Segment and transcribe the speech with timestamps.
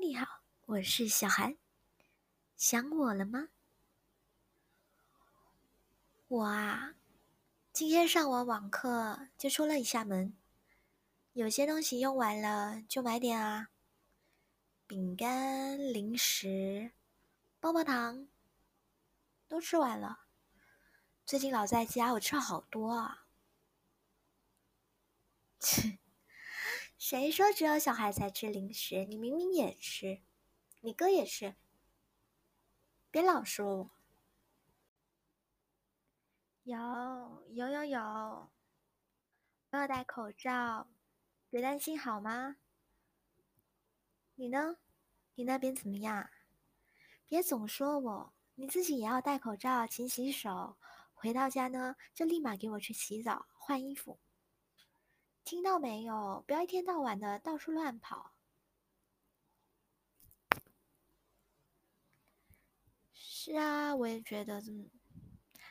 [0.00, 1.56] 你好我是小韩，
[2.56, 3.48] 想我了吗？
[6.28, 6.94] 我啊，
[7.72, 10.36] 今天上完网课就出了一下门，
[11.34, 13.68] 有些东西用完了就买点啊，
[14.86, 16.92] 饼干、零食、
[17.60, 18.28] 棒棒糖
[19.46, 20.20] 都吃完了。
[21.24, 23.26] 最近老在家，我吃了好多啊。
[25.60, 25.98] 切，
[27.12, 29.04] 谁说只有小孩才吃零食？
[29.04, 30.22] 你明明也吃。
[30.80, 31.54] 你哥也吃，
[33.10, 33.90] 别老说我。
[36.62, 38.50] 有有有有，
[39.68, 40.88] 都要戴口罩，
[41.50, 42.56] 别担心好吗？
[44.36, 44.78] 你呢？
[45.34, 46.30] 你那边怎么样？
[47.28, 50.78] 别总说我，你自己也要戴口罩，勤洗手。
[51.12, 54.18] 回到家呢，就立马给我去洗澡换衣服。
[55.44, 56.44] 听到没有？
[56.46, 58.34] 不要一天到晚的到处乱跑。
[63.12, 64.90] 是啊，我也觉得，嗯，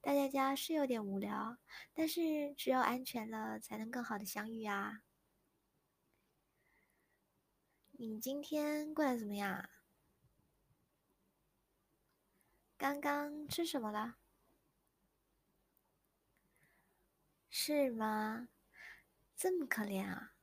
[0.00, 1.56] 待在家是有点无聊，
[1.94, 5.02] 但是只有安全了，才能更好的相遇啊。
[7.92, 9.70] 你今天过得怎么样？
[12.76, 14.16] 刚刚吃什么了？
[17.48, 18.48] 是吗？
[19.42, 20.34] 这么可怜啊？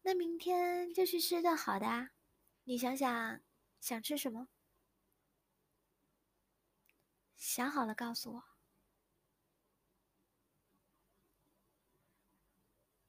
[0.00, 2.12] 那明天就去吃顿好的啊，
[2.64, 3.42] 你想想，
[3.82, 4.48] 想吃什么？
[7.36, 8.44] 想好了告诉我，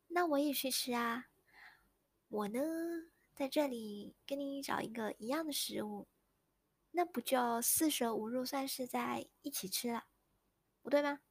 [0.07, 1.29] 那我也去吃啊。
[2.27, 2.59] 我呢，
[3.33, 6.09] 在这里跟你找一个一样的食物，
[6.91, 10.07] 那不就四舍五入算是在一起吃了，
[10.81, 11.21] 不对吗？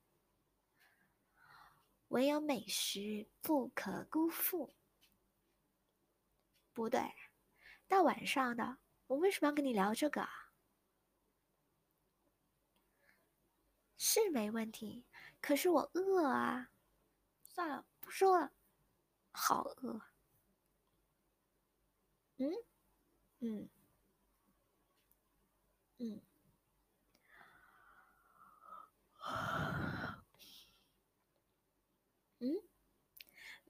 [2.11, 4.75] 唯有美食不可辜负，
[6.73, 7.01] 不对，
[7.89, 10.29] 大晚上的，我为什么要跟你聊这个？
[13.99, 15.05] 是没问题，
[15.41, 16.71] 可是我饿啊！
[17.45, 18.51] 算了，不说了，
[19.33, 20.01] 好饿。
[22.39, 22.51] 嗯，
[23.41, 23.69] 嗯，
[32.41, 32.61] 嗯，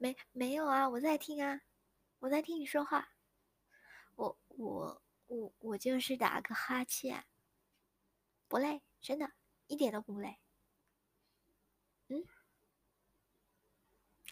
[0.01, 1.61] 没没有啊，我在听啊，
[2.17, 3.13] 我在听你说话。
[4.15, 7.27] 我我我我就是打个哈欠，
[8.47, 9.33] 不累，真的。
[9.67, 10.39] 一点都不累，
[12.07, 12.25] 嗯，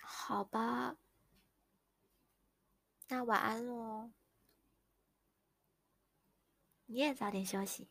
[0.02, 0.98] 好吧，
[3.08, 4.12] 那晚安喽，
[6.88, 7.90] 你也早点休息。